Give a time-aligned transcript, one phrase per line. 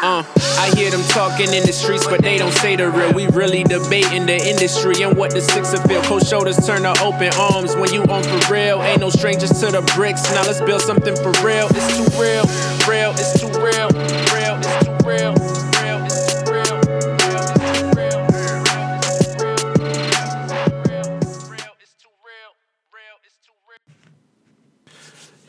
[0.00, 0.22] Uh,
[0.58, 3.12] I hear them talking in the streets, but they don't say the real.
[3.12, 6.02] We really debating the industry and what the sixer feel.
[6.02, 8.80] Cold shoulders turn to open arms when you on for real.
[8.82, 10.22] Ain't no strangers to the bricks.
[10.30, 12.44] Now let's build something for real, it's too real,
[12.88, 13.88] real, it's too real,
[14.34, 15.34] real, it's too real.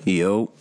[0.05, 0.51] Yo,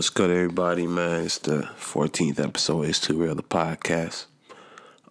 [0.00, 1.26] what's good, everybody, man?
[1.26, 2.86] It's the 14th episode.
[2.86, 4.24] It's Too Real, the podcast.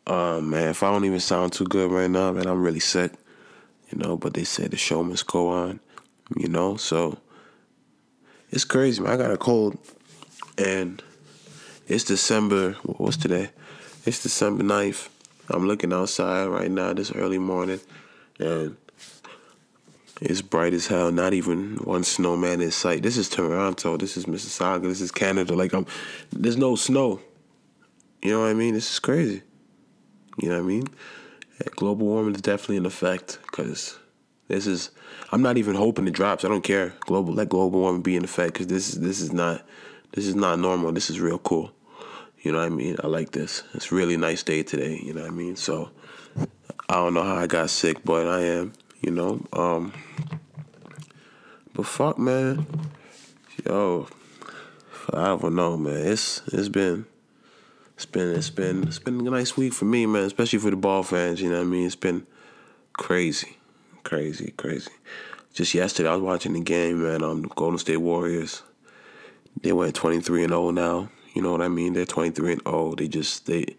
[0.07, 3.11] Um, man, if I don't even sound too good right now, man, I'm really sick,
[3.91, 5.80] you know, but they said the show must go on,
[6.35, 7.20] you know, so
[8.49, 9.11] it's crazy, man.
[9.11, 9.77] I got a cold,
[10.57, 11.03] and
[11.88, 13.52] it's December, what's today?
[14.08, 15.08] It's December 9th.
[15.52, 17.80] I'm looking outside right now this early morning,
[18.39, 18.75] and
[20.22, 21.12] it's bright as hell.
[21.12, 23.04] Not even one snowman in sight.
[23.04, 23.98] This is Toronto.
[23.98, 24.84] This is Mississauga.
[24.84, 25.55] This is Canada.
[25.55, 25.86] Like I'm,
[26.32, 27.22] there's no snow.
[28.22, 28.73] You know what I mean?
[28.73, 29.44] This is crazy.
[30.38, 30.88] You know what I mean?
[31.61, 33.98] Yeah, global warming is definitely in effect because
[34.48, 34.92] this is.
[35.31, 36.44] I'm not even hoping it drops.
[36.44, 36.94] I don't care.
[37.02, 39.66] Global let global warming be in effect because this is this is not
[40.14, 40.92] this is not normal.
[40.92, 41.72] This is real cool.
[42.42, 42.95] You know what I mean?
[43.04, 43.64] I like this.
[43.73, 45.00] It's really nice day today.
[45.04, 45.56] You know what I mean?
[45.56, 45.92] So
[46.88, 48.73] I don't know how I got sick, but I am.
[49.02, 49.42] You know.
[49.53, 49.94] Um,
[51.73, 52.66] but fuck, man.
[53.66, 54.08] Yo,
[55.14, 56.08] I don't know, man.
[56.08, 57.05] It's it's been
[57.95, 60.23] it's been it's been it's been a nice week for me, man.
[60.23, 61.42] Especially for the ball fans.
[61.42, 61.86] You know what I mean?
[61.86, 62.25] It's been
[62.94, 63.58] crazy,
[64.03, 64.92] crazy, crazy.
[65.53, 67.23] Just yesterday, I was watching the game, man.
[67.23, 68.64] Um, the Golden State Warriors.
[69.61, 71.09] They went twenty three and zero now.
[71.33, 71.94] You know what I mean?
[71.94, 72.94] They're twenty three and zero.
[72.95, 73.75] They just they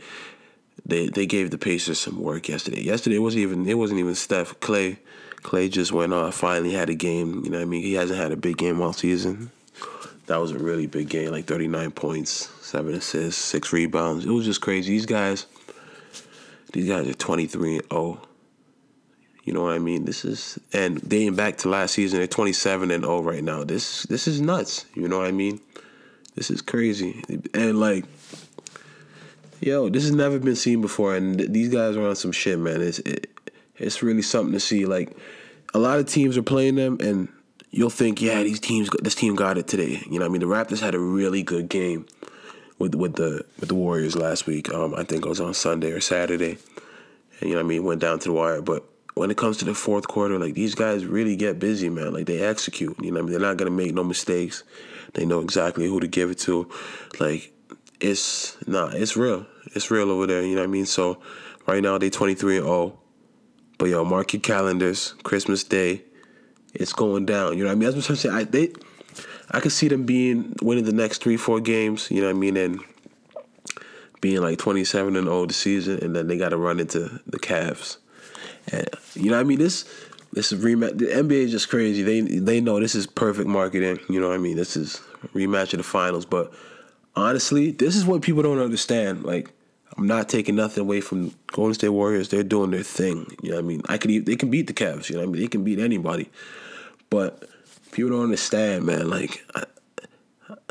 [0.86, 2.82] they they gave the Pacers some work yesterday.
[2.82, 4.98] Yesterday it wasn't even it wasn't even Steph Klay.
[5.42, 6.34] Klay just went off.
[6.34, 7.42] Finally had a game.
[7.44, 7.82] You know what I mean?
[7.82, 9.50] He hasn't had a big game all season.
[10.26, 14.24] That was a really big game, like thirty nine points, seven assists, six rebounds.
[14.24, 14.92] It was just crazy.
[14.92, 15.46] These guys,
[16.72, 18.20] these guys are twenty three and zero.
[19.42, 20.04] You know what I mean?
[20.04, 23.64] This is and dating back to last season, they're twenty seven and zero right now.
[23.64, 24.84] This this is nuts.
[24.94, 25.60] You know what I mean?
[26.36, 27.24] This is crazy.
[27.52, 28.04] And like
[29.60, 32.59] yo, this has never been seen before, and th- these guys are on some shit,
[32.59, 32.81] man.
[32.81, 33.31] It's it,
[33.76, 34.87] it's really something to see.
[34.87, 35.16] Like
[35.75, 37.28] a lot of teams are playing them, and
[37.70, 40.03] you'll think, yeah, these teams, this team got it today.
[40.06, 42.06] You know, what I mean, the Raptors had a really good game
[42.78, 44.72] with with the with the Warriors last week.
[44.72, 46.59] Um, I think it was on Sunday or Saturday,
[47.41, 48.84] and you know, what I mean, went down to the wire, but.
[49.15, 52.15] When it comes to the fourth quarter, like these guys really get busy, man.
[52.15, 52.97] Like they execute.
[53.03, 54.62] You know, what I mean, they're not gonna make no mistakes.
[55.15, 56.70] They know exactly who to give it to.
[57.19, 57.53] Like
[58.00, 59.47] it's nah, it's real.
[59.75, 60.43] It's real over there.
[60.43, 60.87] You know what I mean?
[60.87, 61.21] So
[61.66, 62.98] right now they twenty three and zero.
[63.78, 65.15] But yo, mark your calendars.
[65.22, 66.03] Christmas Day,
[66.75, 67.56] it's going down.
[67.56, 67.91] You know what I mean?
[67.91, 68.34] That's what I'm saying.
[68.34, 68.72] I they,
[69.50, 72.10] I could see them being winning the next three four games.
[72.10, 72.56] You know what I mean?
[72.56, 72.81] And
[74.20, 77.20] being like twenty seven and zero the season, and then they got to run into
[77.26, 77.97] the Cavs.
[78.70, 79.59] And you know what I mean?
[79.59, 79.84] This
[80.32, 80.99] this is rematch.
[80.99, 82.03] The NBA is just crazy.
[82.03, 83.99] They they know this is perfect marketing.
[84.09, 84.56] You know what I mean?
[84.56, 85.00] This is
[85.34, 86.25] rematch of the finals.
[86.25, 86.53] But
[87.16, 89.25] honestly, this is what people don't understand.
[89.25, 89.50] Like,
[89.97, 92.28] I'm not taking nothing away from Golden State Warriors.
[92.28, 93.26] They're doing their thing.
[93.43, 93.82] You know what I mean?
[93.88, 95.09] I could they can beat the Cavs.
[95.09, 95.43] You know what I mean?
[95.43, 96.31] They can beat anybody.
[97.10, 97.49] But
[97.93, 99.10] people don't understand, man.
[99.10, 99.65] Like, I,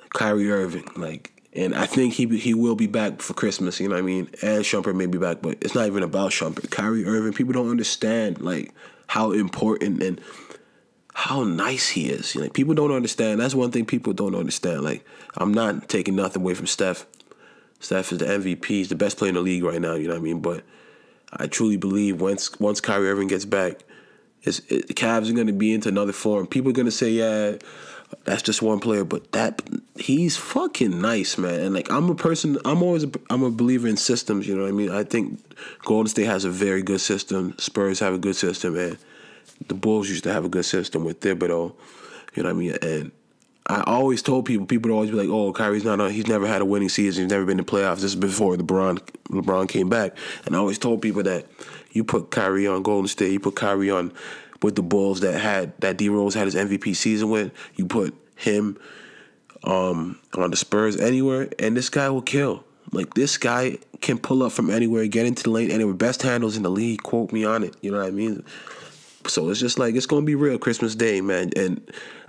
[0.09, 1.31] Kyrie Irving, like.
[1.51, 4.29] And I think he he will be back for Christmas, you know what I mean?
[4.43, 6.69] And Shumpert may be back, but it's not even about Shumpert.
[6.69, 8.71] Kyrie Irving, people don't understand like
[9.07, 10.21] how important and
[11.19, 12.33] how nice he is.
[12.33, 13.41] Know, people don't understand.
[13.41, 14.83] That's one thing people don't understand.
[14.83, 17.05] Like, I'm not taking nothing away from Steph.
[17.81, 18.65] Steph is the MVP.
[18.65, 19.95] He's the best player in the league right now.
[19.95, 20.39] You know what I mean?
[20.39, 20.63] But
[21.33, 23.83] I truly believe once once Kyrie Irving gets back,
[24.43, 26.47] it's, it, the Cavs are going to be into another form.
[26.47, 27.57] People are going to say, yeah,
[28.23, 29.61] that's just one player, but that
[29.97, 31.59] he's fucking nice, man.
[31.59, 34.47] And like I'm a person, I'm always a, I'm a believer in systems.
[34.47, 34.89] You know what I mean?
[34.89, 35.41] I think
[35.83, 37.55] Golden State has a very good system.
[37.57, 38.97] Spurs have a good system, and
[39.67, 41.73] the Bulls used to have a good system with Thibodeau.
[42.35, 42.77] You know what I mean?
[42.81, 43.11] And
[43.67, 46.11] I always told people, people would always be like, "Oh, Kyrie's not on.
[46.11, 47.23] He's never had a winning season.
[47.23, 48.99] He's never been in playoffs." This is before LeBron
[49.29, 51.45] LeBron came back, and I always told people that
[51.91, 54.11] you put Kyrie on Golden State, you put Kyrie on
[54.61, 57.51] with the Bulls that had that D Rose had his MVP season with.
[57.75, 58.77] You put him
[59.63, 62.63] um, on the Spurs anywhere, and this guy will kill.
[62.91, 65.93] Like this guy can pull up from anywhere, get into the lane anywhere.
[65.93, 67.03] Best handles in the league.
[67.03, 67.75] Quote me on it.
[67.81, 68.43] You know what I mean?
[69.27, 71.51] So it's just like it's gonna be real Christmas Day, man.
[71.55, 71.81] And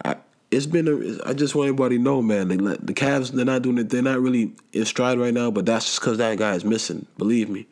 [0.04, 0.16] I,
[0.50, 0.88] it's been.
[0.88, 2.48] A, I just want everybody to know, man.
[2.48, 3.30] The Cavs.
[3.30, 3.90] They're not doing it.
[3.90, 5.50] They're not really in stride right now.
[5.50, 7.06] But that's just because that guy is missing.
[7.18, 7.66] Believe me,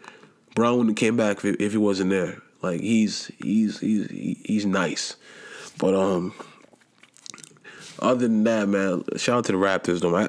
[0.55, 2.41] Brown wouldn't came back if, if he wasn't there.
[2.63, 4.09] Like he's he's he's
[4.45, 5.17] he's nice.
[5.79, 6.35] But um,
[7.99, 10.01] other than that, man, shout out to the Raptors.
[10.01, 10.29] Though I,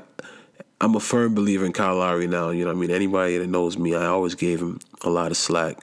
[0.81, 2.49] I'm a firm believer in Kyle Lowry now.
[2.49, 5.31] You know, what I mean, anybody that knows me, I always gave him a lot
[5.31, 5.77] of slack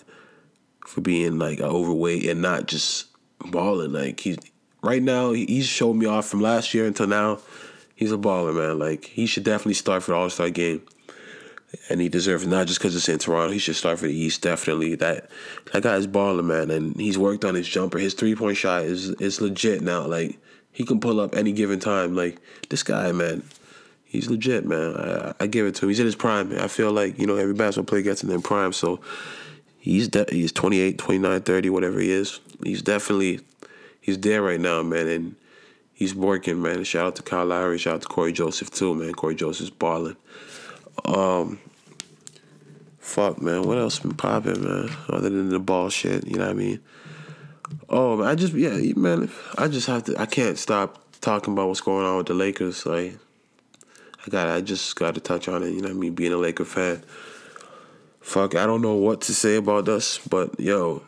[0.87, 3.07] for being like overweight and not just
[3.41, 3.93] balling.
[3.93, 4.39] Like he's
[4.83, 7.39] right now, he's showed me off from last year until now.
[7.95, 8.79] He's a baller, man.
[8.79, 10.83] Like he should definitely start for the All Star game,
[11.89, 13.53] and he deserves it, not just because it's in Toronto.
[13.53, 14.95] He should start for the East definitely.
[14.97, 15.31] That
[15.73, 17.99] that guy's balling, man, and he's worked on his jumper.
[17.99, 20.07] His three point shot is is legit now.
[20.07, 20.39] Like
[20.73, 22.15] he can pull up any given time.
[22.15, 22.39] Like
[22.69, 23.43] this guy, man.
[24.05, 24.95] He's legit, man.
[24.97, 25.89] I, I give it to him.
[25.89, 26.53] He's in his prime.
[26.61, 28.73] I feel like, you know, every basketball player gets in their prime.
[28.73, 29.01] So
[29.87, 32.41] he's de- he's 28, 29, 30, whatever he is.
[32.63, 33.41] He's definitely
[34.01, 35.37] he's there right now, man, and
[35.95, 36.83] he's working, man.
[36.85, 39.15] Shout out to Kyle Lowry, shout out to Cory Joseph too, man.
[39.15, 40.17] Cory Joseph's balling.
[41.05, 41.61] Um,
[42.99, 43.63] fuck, man.
[43.63, 44.91] What else been popping, man?
[45.09, 46.81] Other than the ball shit, you know what I mean?
[47.89, 49.31] Oh, man, I just yeah, man.
[49.57, 50.21] I just have to.
[50.21, 52.85] I can't stop talking about what's going on with the Lakers.
[52.87, 53.19] Like,
[54.27, 54.49] I got.
[54.49, 55.71] I just got to touch on it.
[55.71, 56.15] You know what I mean?
[56.15, 57.05] Being a Laker fan.
[58.27, 61.01] Fuck, I don't know what to say about us, but yo,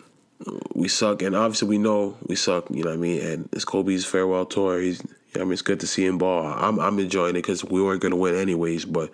[0.73, 2.71] we suck, and obviously we know we suck.
[2.71, 3.21] You know what I mean?
[3.21, 4.81] And it's Kobe's farewell tour.
[4.81, 5.03] He's,
[5.35, 6.47] I mean, it's good to see him ball.
[6.47, 9.11] I'm, I'm enjoying it because we weren't gonna win anyways, but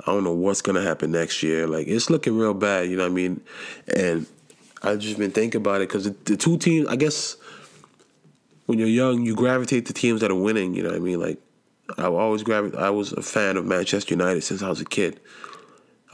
[0.00, 1.68] I don't know what's gonna happen next year.
[1.68, 2.90] Like it's looking real bad.
[2.90, 3.40] You know what I mean?
[3.96, 4.26] And
[4.82, 6.88] I've just been thinking about it because the, the two teams.
[6.88, 7.36] I guess
[8.66, 10.74] when you're young, you gravitate to teams that are winning.
[10.74, 11.20] You know what I mean?
[11.20, 11.38] Like
[11.96, 12.80] I always gravitate.
[12.80, 15.20] I was a fan of Manchester United since I was a kid.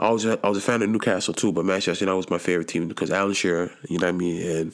[0.01, 2.69] I was I was a fan of Newcastle too, but Manchester United was my favorite
[2.69, 4.73] team because Alan Shearer, you know what I mean, and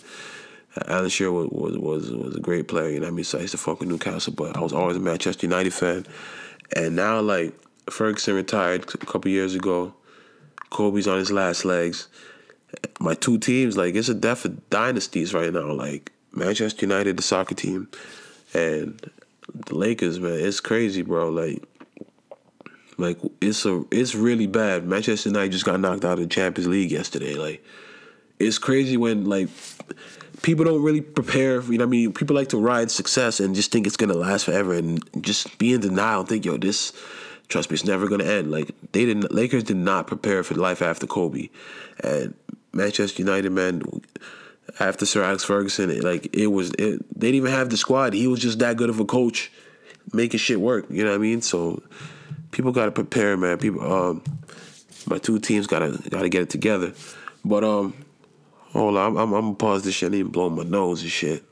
[0.76, 3.24] uh, Alan Shearer was was was, was a great player, you know what I mean.
[3.24, 6.06] So I used to fuck with Newcastle, but I was always a Manchester United fan,
[6.76, 7.54] and now like
[7.90, 9.94] Ferguson retired a couple years ago,
[10.70, 12.06] Kobe's on his last legs.
[13.00, 17.22] My two teams, like it's a death of dynasties right now, like Manchester United, the
[17.24, 17.88] soccer team,
[18.54, 19.10] and
[19.52, 20.38] the Lakers, man.
[20.38, 21.30] It's crazy, bro.
[21.30, 21.64] Like
[22.98, 24.86] like it's a it's really bad.
[24.86, 27.34] Manchester United just got knocked out of the Champions League yesterday.
[27.34, 27.64] Like
[28.38, 29.48] it's crazy when like
[30.42, 31.60] people don't really prepare.
[31.62, 34.14] You know, what I mean, people like to ride success and just think it's gonna
[34.14, 36.92] last forever, and just be in denial and think, yo, this.
[37.48, 38.50] Trust me, it's never gonna end.
[38.50, 39.32] Like they didn't.
[39.32, 41.48] Lakers did not prepare for life after Kobe,
[42.02, 42.34] and
[42.72, 43.82] Manchester United, man.
[44.80, 48.14] After Sir Alex Ferguson, like it was, it, they didn't even have the squad.
[48.14, 49.52] He was just that good of a coach,
[50.12, 50.86] making shit work.
[50.90, 51.40] You know what I mean?
[51.40, 51.82] So
[52.50, 53.58] people got to prepare, man.
[53.58, 54.22] People, um,
[55.06, 56.92] my two teams gotta gotta get it together.
[57.44, 57.94] But um,
[58.72, 60.12] hold on, I'm, I'm, gonna pause this shit.
[60.12, 61.44] I to blow my nose and shit.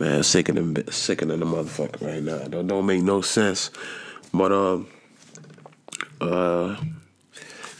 [0.00, 2.38] Man, sick of them, sick of the motherfucker right now.
[2.48, 3.70] Don't don't make no sense.
[4.32, 4.86] But um,
[6.20, 6.76] uh,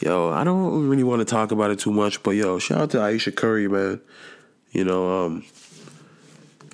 [0.01, 2.23] yo, I don't really want to talk about it too much.
[2.23, 4.01] But yo, shout out to Ayesha Curry, man.
[4.73, 5.45] You know, um,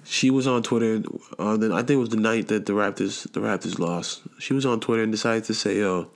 [0.04, 1.02] she was on Twitter.
[1.38, 4.22] Uh, then I think it was the night that the Raptors the Raptors lost.
[4.38, 6.10] She was on Twitter and decided to say, "Yo."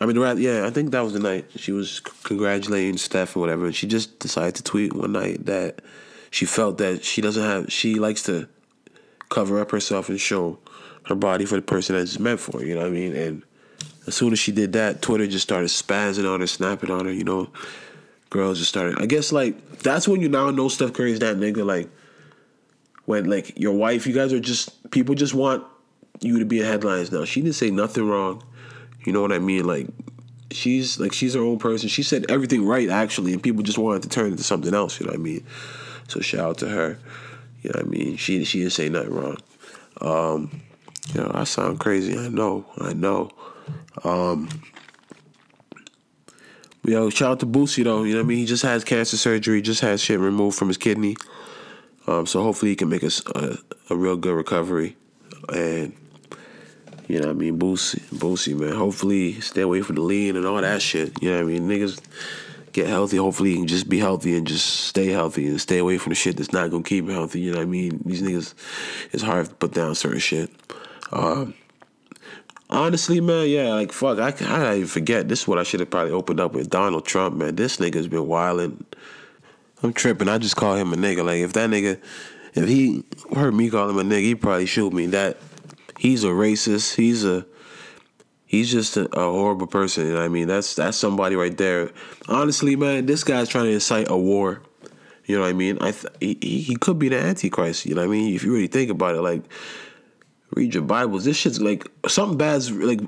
[0.00, 0.36] I mean, the.
[0.38, 3.66] Yeah, I think that was the night she was congratulating Steph or whatever.
[3.66, 5.82] And she just decided to tweet one night that
[6.30, 7.72] she felt that she doesn't have.
[7.72, 8.48] She likes to
[9.28, 10.58] cover up herself and show
[11.06, 12.64] her body for the person that it's meant for.
[12.64, 13.14] You know what I mean?
[13.14, 13.42] And
[14.06, 17.12] as soon as she did that, Twitter just started spazzing on her, snapping on her.
[17.12, 17.50] You know,
[18.30, 19.00] girls just started.
[19.00, 21.64] I guess like that's when you now know Steph Curry's that nigga.
[21.64, 21.88] Like
[23.10, 25.64] when like your wife, you guys are just people just want
[26.20, 27.24] you to be in headlines now.
[27.24, 28.42] She didn't say nothing wrong.
[29.04, 29.64] You know what I mean?
[29.64, 29.88] Like
[30.52, 31.88] she's like she's her own person.
[31.88, 35.00] She said everything right actually, and people just wanted to turn it into something else.
[35.00, 35.44] You know what I mean?
[36.06, 36.98] So shout out to her.
[37.62, 38.16] You know what I mean?
[38.16, 39.38] She she didn't say nothing wrong.
[40.00, 40.62] Um,
[41.12, 42.16] you know, I sound crazy.
[42.16, 42.64] I know.
[42.78, 43.30] I know.
[44.04, 44.48] Um,
[46.84, 48.04] yo, shout out to Boosie though.
[48.04, 48.38] You know what I mean?
[48.38, 49.62] He just has cancer surgery.
[49.62, 51.16] Just has shit removed from his kidney.
[52.10, 53.56] Um, so hopefully he can make a, a,
[53.90, 54.96] a real good recovery.
[55.54, 55.94] And
[57.06, 57.58] you know what I mean?
[57.58, 58.72] Boosie, Boosie, man.
[58.72, 61.22] Hopefully stay away from the lean and all that shit.
[61.22, 61.68] You know what I mean?
[61.68, 62.00] Niggas
[62.72, 63.16] get healthy.
[63.16, 66.16] Hopefully he can just be healthy and just stay healthy and stay away from the
[66.16, 67.40] shit that's not gonna keep him healthy.
[67.40, 68.02] You know what I mean?
[68.04, 68.54] These niggas,
[69.12, 70.50] it's hard to put down certain shit.
[71.12, 71.54] Um,
[72.70, 75.28] honestly, man, yeah, like fuck, I, I even forget.
[75.28, 77.54] This is what I should have probably opened up with Donald Trump, man.
[77.54, 78.84] This nigga's been wilding.
[79.82, 80.28] I'm tripping.
[80.28, 81.24] I just call him a nigga.
[81.24, 82.00] Like if that nigga,
[82.54, 85.06] if he heard me call him a nigga, he probably shoot me.
[85.06, 85.38] That
[85.98, 86.96] he's a racist.
[86.96, 87.46] He's a
[88.46, 90.06] he's just a, a, horrible person.
[90.06, 90.48] You know what I mean?
[90.48, 91.90] That's that's somebody right there.
[92.28, 94.62] Honestly, man, this guy's trying to incite a war.
[95.24, 95.78] You know what I mean?
[95.80, 97.86] I th- he, he could be the antichrist.
[97.86, 98.34] You know what I mean?
[98.34, 99.42] If you really think about it, like
[100.54, 101.24] read your Bibles.
[101.24, 103.00] This shit's like something bad's like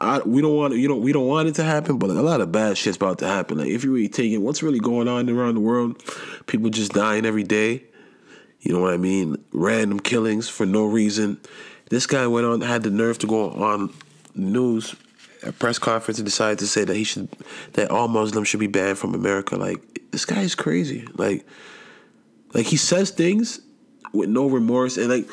[0.00, 2.22] I, we don't want you know we don't want it to happen, but like, a
[2.22, 3.58] lot of bad shit's about to happen.
[3.58, 6.02] Like if you really take it, what's really going on around the world?
[6.46, 7.84] People just dying every day.
[8.60, 9.42] You know what I mean?
[9.52, 11.40] Random killings for no reason.
[11.90, 13.92] this guy went on had the nerve to go on
[14.34, 14.94] news
[15.42, 17.28] a press conference and decided to say that he should
[17.74, 19.56] that all Muslims should be banned from America.
[19.56, 21.06] Like this guy is crazy.
[21.14, 21.46] Like
[22.54, 23.60] like he says things
[24.12, 25.28] with no remorse and like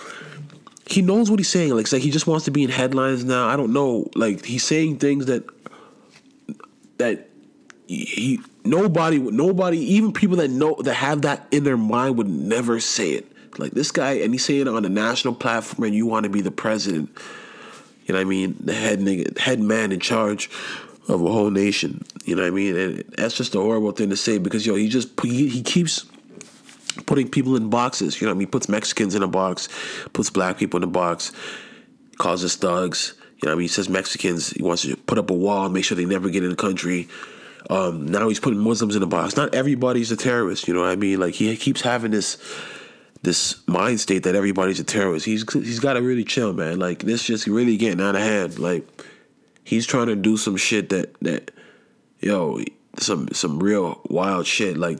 [0.88, 1.76] he knows what he's saying.
[1.76, 3.48] Like like he just wants to be in headlines now.
[3.48, 4.10] I don't know.
[4.16, 5.44] Like he's saying things that
[6.98, 7.30] that
[7.88, 12.80] he nobody nobody even people that know that have that in their mind would never
[12.80, 13.32] say it.
[13.58, 16.30] Like this guy and he's saying it on a national platform and you want to
[16.30, 17.10] be the president.
[18.06, 18.56] You know what I mean?
[18.60, 20.50] The head nigga, head man in charge
[21.08, 22.06] of a whole nation.
[22.26, 22.76] You know what I mean?
[22.76, 26.06] And that's just a horrible thing to say because yo, he just he, he keeps
[27.06, 28.20] putting people in boxes.
[28.20, 28.48] You know what I mean?
[28.50, 29.70] Puts Mexicans in a box,
[30.14, 31.32] puts black people in a box,
[32.18, 33.14] calls us thugs.
[33.18, 33.64] You know what I mean?
[33.64, 36.44] He says Mexicans, he wants to put up a wall, make sure they never get
[36.44, 37.08] in the country.
[37.70, 39.36] Um, now he's putting Muslims in a box.
[39.36, 41.20] Not everybody's a terrorist, you know what I mean?
[41.20, 42.38] Like he keeps having this
[43.24, 45.26] this mind state that everybody's a terrorist.
[45.26, 46.80] He's he's got to really chill, man.
[46.80, 48.60] Like this just really getting out of hand.
[48.60, 48.88] Like
[49.64, 51.52] he's trying to do some shit that that
[52.20, 52.60] yo
[53.00, 54.78] some some real wild shit.
[54.78, 55.00] Like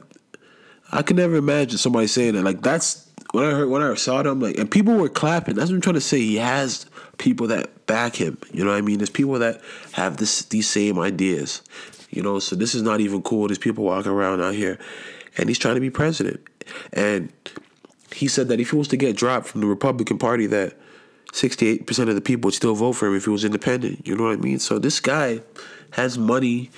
[0.92, 2.44] I could never imagine somebody saying that.
[2.44, 5.54] Like that's when I heard when I saw them like and people were clapping.
[5.54, 6.18] That's what I'm trying to say.
[6.18, 6.86] He has
[7.18, 8.38] people that back him.
[8.52, 8.98] You know what I mean?
[8.98, 9.60] There's people that
[9.92, 11.62] have this these same ideas.
[12.10, 13.48] You know, so this is not even cool.
[13.48, 14.78] There's people walking around out here
[15.36, 16.40] and he's trying to be president.
[16.92, 17.32] And
[18.12, 20.74] he said that if he was to get dropped from the Republican Party that
[21.32, 24.06] 68% of the people would still vote for him if he was independent.
[24.06, 24.58] You know what I mean?
[24.58, 25.40] So this guy
[25.90, 26.70] has money.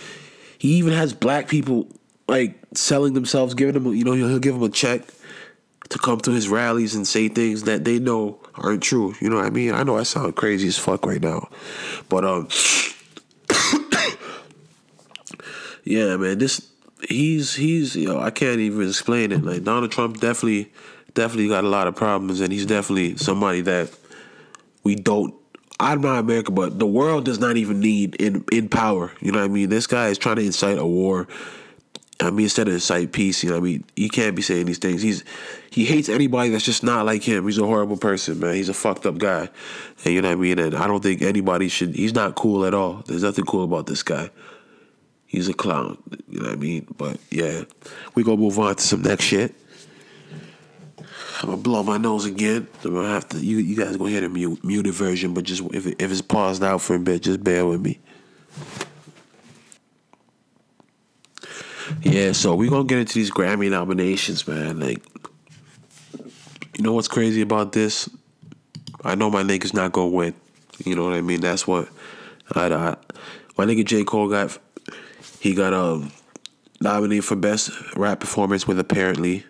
[0.59, 1.89] He even has black people
[2.29, 5.03] like selling themselves, giving them, you know, he'll give them a check
[5.89, 9.15] to come to his rallies and say things that they know aren't true.
[9.21, 9.73] You know what I mean?
[9.73, 11.49] I know I sound crazy as fuck right now,
[12.09, 12.49] but um,
[15.85, 16.71] yeah, man, this
[17.09, 19.43] he's he's you know I can't even explain it.
[19.43, 20.71] Like Donald Trump definitely
[21.15, 23.91] definitely got a lot of problems, and he's definitely somebody that
[24.85, 25.35] we don't.
[25.81, 29.13] I'm not America, but the world does not even need in in power.
[29.21, 29.71] You know what I mean?
[29.71, 31.29] This guy is trying to incite a war
[32.21, 34.79] I mean, instead of incite peace, you know, I mean, he can't be saying these
[34.79, 35.03] things.
[35.03, 35.23] He's
[35.71, 37.45] he hates anybody that's just not like him.
[37.45, 38.55] He's a horrible person, man.
[38.55, 39.49] He's a fucked up guy,
[40.05, 40.59] and you know what I mean.
[40.59, 41.95] And I don't think anybody should.
[41.95, 43.05] He's not cool at all.
[43.07, 44.31] There's nothing cool about this guy.
[45.27, 45.99] He's a clown.
[46.29, 46.89] You know what I mean.
[46.97, 47.65] But yeah,
[48.17, 49.55] we gonna move on to some next shit.
[51.41, 52.67] I'm gonna blow my nose again.
[52.85, 53.39] I'm gonna have to.
[53.39, 56.23] You you guys gonna hear the mute, muted version, but just if it, if it's
[56.23, 58.01] paused out for a bit, just bear with me.
[62.03, 64.81] Yeah, so we're gonna get into these Grammy nominations, man.
[64.81, 65.03] Like,
[66.77, 68.09] you know what's crazy about this?
[69.05, 70.35] I know my nigga's not gonna win.
[70.85, 71.41] You know what I mean?
[71.41, 71.89] That's what
[72.55, 72.97] I, I
[73.57, 74.59] my nigga J Cole got.
[75.41, 76.13] He got um
[76.81, 79.45] nominated for best rap performance with apparently.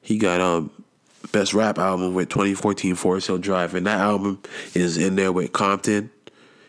[0.00, 0.70] He got um
[1.32, 4.40] best rap album with 2014 Forest Hill Drive, and that album
[4.74, 6.10] is in there with Compton.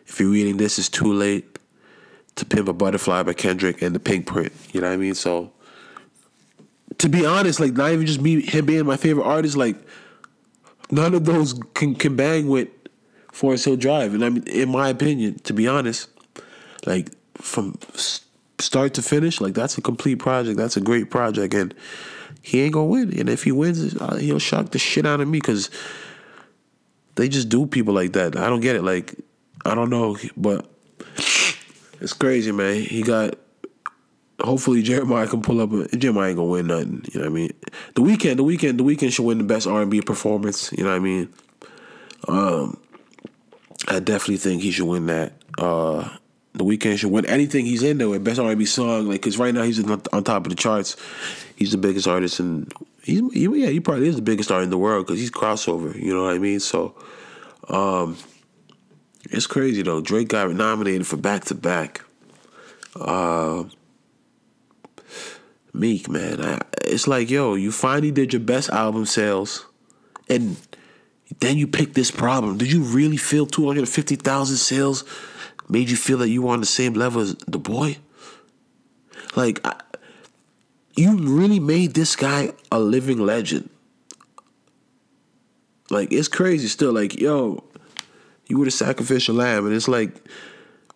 [0.07, 1.58] If you're reading this, it's too late
[2.39, 4.51] to Pimp a Butterfly by Kendrick and the Pinkprint.
[4.73, 5.15] You know what I mean?
[5.15, 5.51] So
[6.97, 9.75] to be honest, like not even just me him being my favorite artist, like
[10.91, 12.69] none of those can can bang with
[13.31, 14.13] Forest Hill Drive.
[14.13, 16.09] And I mean, in my opinion, to be honest,
[16.85, 17.77] like from
[18.59, 20.57] start to finish, like that's a complete project.
[20.57, 21.73] That's a great project, and
[22.41, 23.17] he ain't gonna win.
[23.17, 25.69] And if he wins, uh, he'll shock the shit out of me because
[27.15, 28.37] they just do people like that.
[28.37, 28.83] I don't get it.
[28.83, 29.15] Like
[29.65, 30.69] I don't know, but
[32.01, 32.81] it's crazy, man.
[32.81, 33.35] He got.
[34.41, 35.71] Hopefully Jeremih can pull up.
[35.71, 37.03] A, Jeremih ain't gonna win nothing.
[37.11, 37.53] You know what I mean?
[37.95, 40.71] The Weeknd, the Weeknd, the Weeknd should win the best R and B performance.
[40.71, 41.33] You know what I mean?
[42.27, 42.79] Um,
[43.87, 45.33] I definitely think he should win that.
[45.57, 46.09] Uh,
[46.53, 49.07] the Weeknd should win anything he's in there with best R and B song.
[49.09, 50.95] Like, cause right now he's on top of the charts.
[51.55, 52.71] He's the biggest artist, and
[53.03, 55.93] he's he, yeah, he probably is the biggest artist in the world because he's crossover.
[55.95, 56.59] You know what I mean?
[56.59, 56.95] So,
[57.67, 58.17] um,
[59.25, 60.01] it's crazy though.
[60.01, 62.01] Drake got nominated for back to back.
[62.95, 63.65] Uh,
[65.73, 69.65] Meek, man, I, it's like yo, you finally did your best album sales,
[70.27, 70.57] and
[71.39, 72.57] then you picked this problem.
[72.57, 75.03] Did you really feel two hundred fifty thousand sales
[75.69, 77.97] made you feel that you were on the same level as the boy?
[79.35, 79.79] Like, I,
[80.95, 83.69] you really made this guy a living legend.
[85.91, 86.93] Like, it's crazy still.
[86.93, 87.63] Like, yo,
[88.49, 90.11] you were the sacrificial lamb, and it's like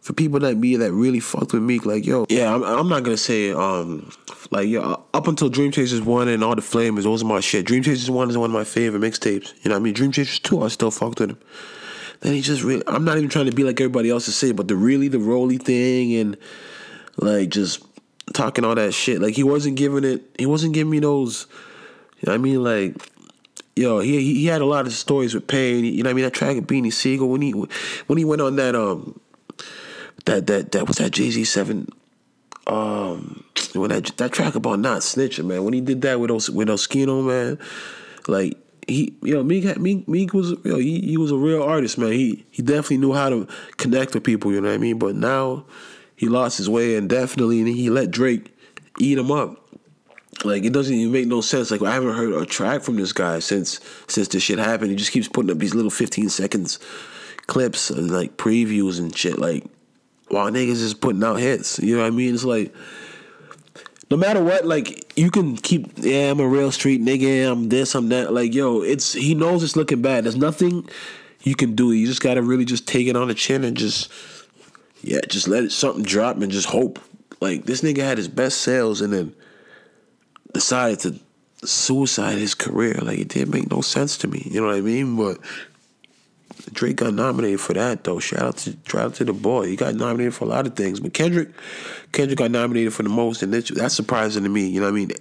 [0.01, 3.03] for people that me that really fucked with Meek, like yo, yeah, I'm, I'm not
[3.03, 4.11] gonna say um
[4.51, 7.65] like yo up until Dreamchasers one and all the flamers, those are my shit.
[7.65, 9.53] Dreamchasers one is one of my favorite mixtapes.
[9.63, 9.93] You know what I mean?
[9.93, 11.37] Dreamchasers two, I still fucked with him.
[12.19, 14.51] Then he just really, I'm not even trying to be like everybody else to say,
[14.51, 16.37] but the really the roly thing and
[17.17, 17.85] like just
[18.33, 21.47] talking all that shit, like he wasn't giving it, he wasn't giving me those.
[22.19, 22.63] You know what I mean?
[22.63, 23.12] Like
[23.75, 25.85] yo, he he had a lot of stories with Pain.
[25.85, 26.25] You know what I mean?
[26.25, 29.19] That track with Beanie Sigel when he when he went on that um
[30.25, 31.89] that that that was that Jay Z seven
[32.67, 35.63] um when that that track about not snitching, man.
[35.63, 37.59] When he did that with those with Oskino, man,
[38.27, 41.63] like he you know Meek Meek Meek was you know, he, he was a real
[41.63, 42.11] artist, man.
[42.11, 44.99] He he definitely knew how to connect with people, you know what I mean?
[44.99, 45.65] But now
[46.15, 48.55] he lost his way and definitely he let Drake
[48.99, 49.62] eat him up.
[50.43, 51.71] Like it doesn't even make no sense.
[51.71, 54.91] Like I haven't heard a track from this guy since since this shit happened.
[54.91, 56.79] He just keeps putting up these little fifteen seconds
[57.47, 59.37] clips and like previews and shit.
[59.37, 59.65] Like
[60.29, 61.79] while niggas is putting out hits.
[61.79, 62.33] You know what I mean?
[62.33, 62.73] It's like
[64.13, 67.95] no matter what, like you can keep yeah, I'm a real street nigga, I'm this,
[67.95, 68.33] I'm that.
[68.33, 70.25] Like, yo, it's he knows it's looking bad.
[70.25, 70.87] There's nothing
[71.41, 71.91] you can do.
[71.91, 74.11] You just gotta really just take it on the chin and just
[75.01, 76.99] yeah, just let it something drop and just hope.
[77.41, 79.35] Like this nigga had his best sales and then
[80.53, 82.99] decided to suicide his career.
[83.01, 84.47] Like it didn't make no sense to me.
[84.49, 85.15] You know what I mean?
[85.15, 85.39] But
[86.71, 88.19] Drake got nominated for that though.
[88.19, 89.67] Shout out to shout out to the boy.
[89.67, 90.99] He got nominated for a lot of things.
[90.99, 91.49] But Kendrick,
[92.11, 94.67] Kendrick got nominated for the most, and that's, surprising to me.
[94.67, 95.11] You know what I mean?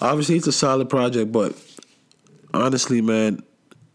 [0.00, 1.54] Obviously, it's a solid project, but
[2.52, 3.42] honestly, man,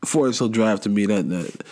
[0.05, 1.63] Forest Hill Drive to me that that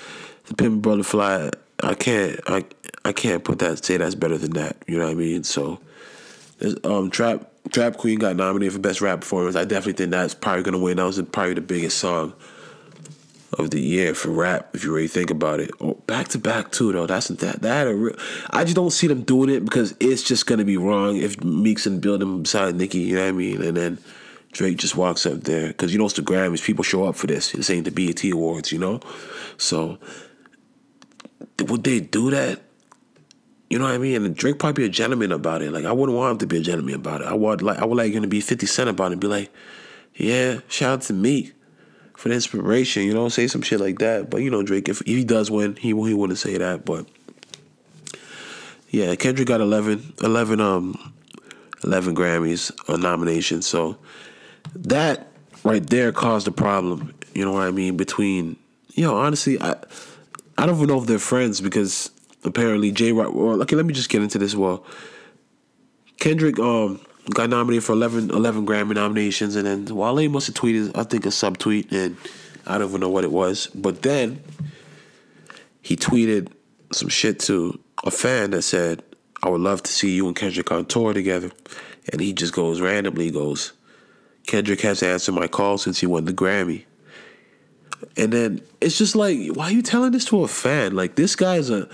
[0.45, 1.49] the Pimp Butterfly,
[1.83, 2.65] I can't I
[3.05, 4.77] I can't put that say that's better than that.
[4.87, 5.43] You know what I mean?
[5.43, 5.79] So,
[6.83, 9.55] um, Trap Trap Queen got nominated for best rap performance.
[9.55, 10.97] I definitely think that's probably gonna win.
[10.97, 12.33] That was probably the biggest song
[13.53, 15.71] of the year for rap, if you really think about it.
[15.79, 17.07] Oh, back to back too, though.
[17.07, 17.87] That's that that.
[17.87, 18.15] A real,
[18.51, 21.85] I just don't see them doing it because it's just gonna be wrong if Meek's
[21.85, 22.99] and the building beside Nicki.
[22.99, 23.61] You know what I mean?
[23.61, 23.97] And then
[24.51, 26.63] Drake just walks up there because you know it's the Grammys.
[26.63, 27.51] People show up for this.
[27.51, 28.99] This ain't the BET Awards, you know.
[29.57, 29.97] So
[31.65, 32.61] would they do that?
[33.69, 34.23] You know what I mean?
[34.23, 35.71] And Drake probably be a gentleman about it.
[35.71, 37.27] Like I wouldn't want him to be a gentleman about it.
[37.27, 39.27] I would like I would like him to be Fifty Cent about it and be
[39.27, 39.51] like,
[40.15, 41.51] yeah, shout out to me
[42.17, 44.29] for the inspiration, you know, say some shit like that.
[44.29, 46.83] But you know, Drake, if, if he does win, he he wouldn't say that.
[46.83, 47.05] But
[48.89, 51.13] yeah, Kendrick got 11, 11, um,
[51.83, 53.67] 11 Grammys on nominations.
[53.67, 53.97] So
[54.75, 55.31] that
[55.63, 57.13] right there caused a problem.
[57.33, 57.97] You know what I mean?
[57.97, 58.57] Between
[58.93, 59.75] you know, honestly, I
[60.57, 62.09] I don't even know if they're friends because
[62.43, 63.33] apparently Jay Rock.
[63.33, 64.55] Well, okay, let me just get into this.
[64.55, 64.85] Well,
[66.19, 66.99] Kendrick um
[67.33, 71.25] got nominated for 11, 11 Grammy nominations, and then Wale must have tweeted, I think,
[71.25, 72.15] a subtweet, and
[72.65, 73.67] I don't even know what it was.
[73.67, 74.41] But then
[75.81, 76.51] he tweeted
[76.91, 79.03] some shit to a fan that said,
[79.43, 81.51] I would love to see you and Kendrick on tour together.
[82.11, 83.73] And he just goes randomly, goes,
[84.47, 86.85] Kendrick has answered my call since he won the Grammy.
[88.15, 90.95] And then it's just like, why are you telling this to a fan?
[90.95, 91.89] Like, this guy's a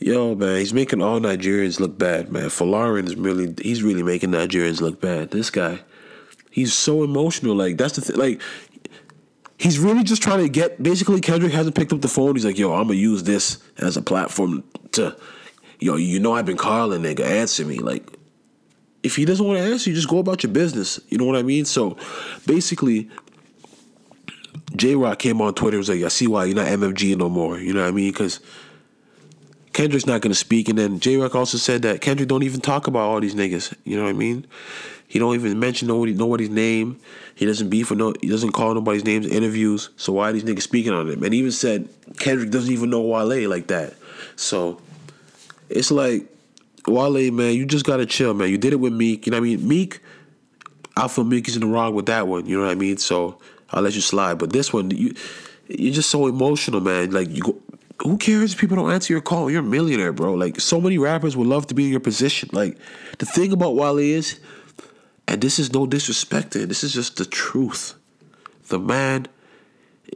[0.00, 2.44] Yo, man, he's making all Nigerians look bad, man.
[2.44, 5.32] Folarin is really, he's really making Nigerians look bad.
[5.32, 5.80] This guy,
[6.52, 7.56] he's so emotional.
[7.56, 8.16] Like that's the thing.
[8.16, 8.40] Like
[9.58, 10.80] he's really just trying to get.
[10.80, 12.36] Basically, Kendrick hasn't picked up the phone.
[12.36, 15.16] He's like, yo, I'm gonna use this as a platform to,
[15.80, 17.80] yo, you know, I've been calling, nigga, answer me.
[17.80, 18.08] Like,
[19.02, 21.00] if he doesn't want to answer you, just go about your business.
[21.08, 21.64] You know what I mean?
[21.64, 21.96] So,
[22.46, 23.10] basically.
[24.76, 27.28] Jay Rock came on Twitter and was like, I see why you're not MFG no
[27.28, 27.58] more.
[27.58, 28.12] You know what I mean?
[28.12, 28.40] Because
[29.72, 30.68] Kendrick's not going to speak.
[30.68, 33.74] And then Jay Rock also said that Kendrick don't even talk about all these niggas.
[33.84, 34.46] You know what I mean?
[35.06, 37.00] He don't even mention nobody, nobody's name.
[37.34, 38.12] He doesn't beef for no.
[38.20, 39.88] He doesn't call nobody's names in interviews.
[39.96, 41.22] So why are these niggas speaking on him?
[41.22, 43.94] And even said Kendrick doesn't even know Wale like that.
[44.36, 44.82] So
[45.70, 46.26] it's like
[46.86, 48.50] Wale, man, you just gotta chill, man.
[48.50, 49.24] You did it with Meek.
[49.24, 49.66] You know what I mean?
[49.66, 50.00] Meek,
[50.96, 52.44] I feel Meek is in the wrong with that one.
[52.44, 52.98] You know what I mean?
[52.98, 53.38] So
[53.70, 54.38] I'll let you slide.
[54.38, 55.14] But this one, you
[55.68, 57.10] you're just so emotional, man.
[57.10, 57.58] Like you go,
[58.02, 59.50] who cares if people don't answer your call?
[59.50, 60.34] You're a millionaire, bro.
[60.34, 62.48] Like so many rappers would love to be in your position.
[62.52, 62.78] Like
[63.18, 64.40] the thing about Wale is,
[65.26, 67.94] and this is no disrespect to this is just the truth.
[68.68, 69.26] The man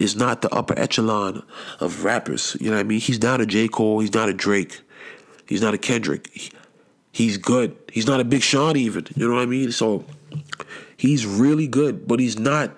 [0.01, 1.43] is not the upper echelon
[1.81, 2.57] of rappers.
[2.61, 3.01] You know what I mean?
[3.01, 3.69] He's not a J.
[3.69, 4.81] Cole, he's not a Drake,
[5.47, 6.31] he's not a Kendrick.
[6.33, 6.51] He,
[7.13, 7.77] he's good.
[7.93, 9.07] He's not a Big Sean even.
[9.15, 9.71] You know what I mean?
[9.71, 10.05] So
[10.97, 12.75] he's really good, but he's not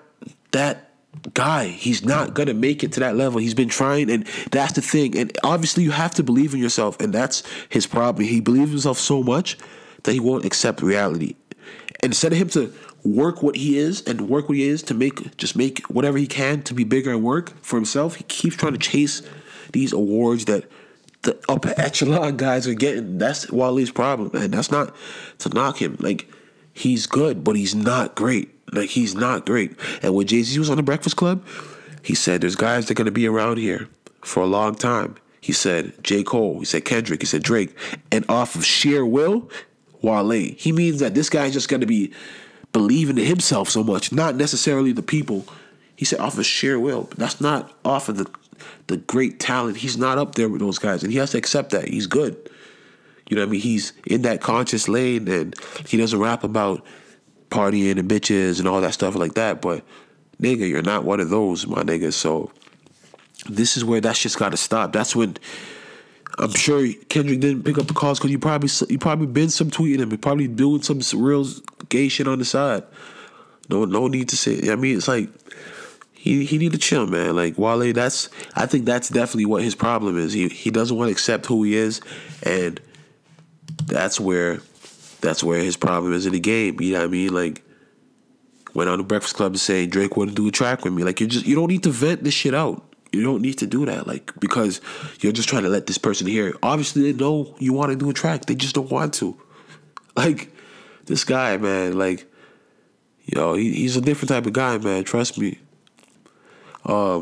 [0.55, 0.89] that
[1.33, 1.67] guy.
[1.67, 3.39] He's not gonna make it to that level.
[3.39, 5.17] He's been trying, and that's the thing.
[5.17, 8.25] And obviously, you have to believe in yourself, and that's his problem.
[8.25, 9.57] He believes himself so much
[10.03, 11.35] that he won't accept reality.
[12.03, 15.37] Instead of him to work what he is and work what he is to make
[15.37, 18.73] just make whatever he can to be bigger and work for himself, he keeps trying
[18.73, 19.21] to chase
[19.73, 20.69] these awards that
[21.23, 23.17] the upper echelon guys are getting.
[23.17, 24.95] That's Wale's problem, and that's not
[25.39, 25.97] to knock him.
[25.99, 26.29] Like
[26.73, 28.54] he's good, but he's not great.
[28.71, 29.77] Like he's not great.
[30.01, 31.45] And when Jay Z was on the Breakfast Club,
[32.03, 33.87] he said there's guys that are gonna be around here
[34.21, 35.15] for a long time.
[35.41, 36.23] He said J.
[36.23, 37.75] Cole, he said Kendrick, he said Drake,
[38.11, 39.49] and off of sheer will,
[40.01, 40.53] Wale.
[40.57, 42.11] He means that this guy's just gonna be
[42.73, 45.45] believing in himself so much, not necessarily the people
[45.95, 47.03] He said off of sheer will.
[47.03, 48.29] But that's not off of the
[48.87, 49.77] the great talent.
[49.77, 51.87] He's not up there with those guys, and he has to accept that.
[51.87, 52.35] He's good.
[53.29, 53.61] You know what I mean?
[53.61, 55.55] He's in that conscious lane, and
[55.87, 56.85] he doesn't rap about
[57.49, 59.61] partying and bitches and all that stuff like that.
[59.61, 59.83] But
[60.41, 62.13] nigga, you're not one of those, my nigga.
[62.13, 62.51] So
[63.49, 64.93] this is where that shit's got to stop.
[64.93, 65.37] That's when
[66.37, 69.69] I'm sure Kendrick didn't pick up the calls because you probably you probably been some
[69.69, 71.45] tweeting him, you probably doing some real
[71.89, 72.83] gay shit on the side.
[73.69, 74.71] No, no need to say.
[74.71, 75.29] I mean, it's like
[76.13, 77.35] he he need to chill, man.
[77.35, 80.33] Like Wale, that's I think that's definitely what his problem is.
[80.33, 82.01] He he doesn't want to accept who he is,
[82.43, 82.79] and
[83.85, 84.59] that's where
[85.21, 86.79] that's where his problem is in the game.
[86.79, 87.33] You know what I mean?
[87.33, 87.63] Like
[88.73, 91.03] went on the Breakfast Club and saying Drake wouldn't do a track with me.
[91.03, 92.83] Like you just you don't need to vent this shit out.
[93.11, 94.81] You don't need to do that, like because
[95.21, 96.49] you're just trying to let this person hear.
[96.49, 96.57] It.
[96.61, 98.45] Obviously, they know you want to do a track.
[98.45, 99.37] They just don't want to.
[100.17, 100.49] Like
[101.07, 101.97] this guy, man.
[101.97, 102.25] Like
[103.25, 105.03] yo, he, he's a different type of guy, man.
[105.03, 105.59] Trust me.
[106.85, 107.21] Um,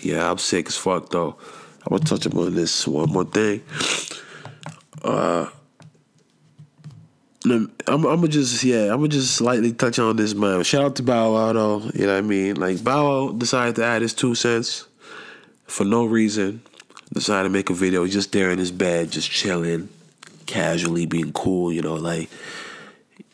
[0.00, 1.36] yeah, I'm sick as fuck though.
[1.84, 3.62] I'm gonna touch upon this one more thing.
[5.02, 5.50] Uh,
[7.44, 10.62] I'm, I'm gonna just yeah, I'm gonna just slightly touch on this man.
[10.62, 12.56] Shout out to Bow Wow though, you know what I mean?
[12.56, 14.86] Like Bow Wow decided to add his two cents
[15.66, 16.62] for no reason.
[17.12, 19.88] Decided to make a video just there in his bed, just chilling,
[20.46, 22.30] casually being cool, you know, like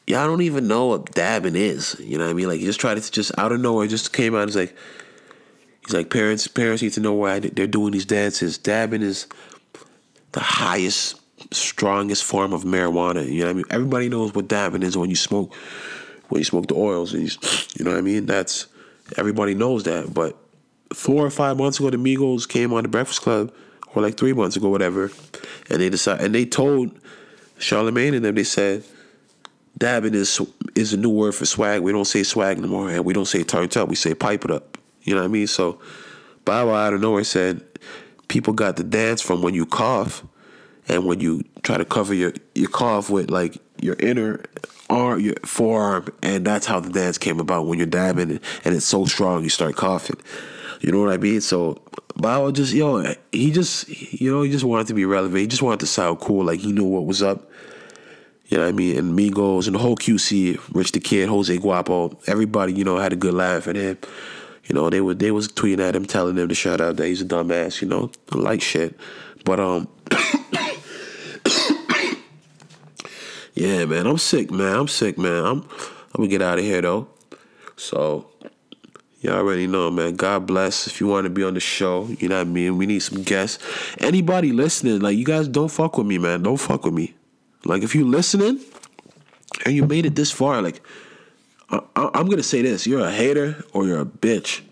[0.08, 1.96] y'all don't even know what dabbing is.
[2.00, 2.48] You know what I mean?
[2.48, 4.48] Like he just tried to just out of nowhere just came out.
[4.48, 4.74] He's like,
[5.84, 6.48] he's like parents.
[6.48, 8.58] Parents need to know why they're doing these dances.
[8.58, 9.26] Dabbing is
[10.32, 13.26] the highest strongest form of marijuana.
[13.26, 13.64] You know what I mean?
[13.70, 15.54] Everybody knows what dabbing is when you smoke
[16.28, 17.38] when you smoke the oils and you,
[17.76, 18.26] you know what I mean?
[18.26, 18.66] That's
[19.16, 20.12] everybody knows that.
[20.12, 20.36] But
[20.92, 23.52] four or five months ago the Migos came on the Breakfast Club,
[23.94, 25.10] or like three months ago, whatever,
[25.70, 26.90] and they decided and they told
[27.58, 28.84] Charlemagne and them, they said
[29.76, 30.40] dabbing is
[30.74, 31.82] is a new word for swag.
[31.82, 33.88] We don't say swag no more, and we don't say turn up.
[33.88, 34.76] We say pipe it up.
[35.02, 35.46] You know what I mean?
[35.46, 35.80] So
[36.44, 37.62] Bow Wow out of nowhere said
[38.28, 40.22] people got the dance from when you cough
[40.88, 44.42] and when you try to cover your your cough with like your inner
[44.90, 47.66] arm, your forearm, and that's how the dance came about.
[47.66, 50.20] When you're dabbing and it's so strong, you start coughing.
[50.80, 51.40] You know what I mean?
[51.40, 51.82] So
[52.16, 55.40] Bow just yo, he just you know he just wanted to be relevant.
[55.40, 57.50] He just wanted to sound cool, like he knew what was up.
[58.46, 58.96] You know what I mean?
[58.96, 63.12] And Migos and the whole QC, Rich the Kid, Jose Guapo, everybody you know had
[63.12, 63.98] a good laugh at him.
[64.64, 67.06] You know they were they was tweeting at him, telling him to shut up, that
[67.06, 67.82] he's a dumbass.
[67.82, 68.98] You know, like shit.
[69.44, 69.88] But um.
[73.58, 74.76] Yeah, man, I'm sick, man.
[74.76, 75.44] I'm sick, man.
[75.44, 77.08] I'm I'm gonna get out of here though.
[77.74, 78.30] So
[79.20, 80.14] you already know, man.
[80.14, 80.86] God bless.
[80.86, 82.78] If you want to be on the show, you know what I mean.
[82.78, 83.58] We need some guests.
[83.98, 86.44] Anybody listening, like you guys, don't fuck with me, man.
[86.44, 87.16] Don't fuck with me.
[87.64, 88.60] Like if you listening
[89.64, 90.80] and you made it this far, like
[91.68, 94.62] I, I'm gonna say this: you're a hater or you're a bitch.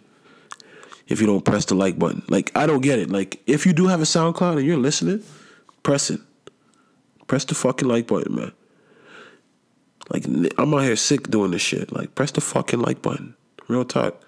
[1.09, 3.11] If you don't press the like button, like I don't get it.
[3.11, 5.25] Like if you do have a SoundCloud and you're listening,
[5.83, 6.21] press it.
[7.27, 8.53] Press the fucking like button, man.
[10.11, 10.25] Like
[10.59, 11.93] I'm out here sick doing this shit.
[11.93, 13.35] Like press the fucking like button.
[13.69, 14.23] Real talk.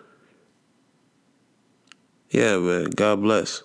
[2.31, 2.91] Yeah, man.
[2.91, 3.62] God bless.